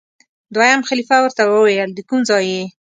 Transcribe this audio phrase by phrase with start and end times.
[0.55, 2.63] دویم خلیفه ورته وویل دکوم ځای یې؟